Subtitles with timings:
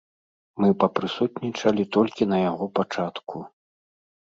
[0.63, 3.37] Мы папрысутнічалі толькі на яго пачатку.